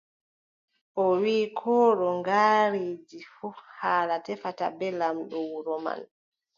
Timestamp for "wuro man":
5.51-6.01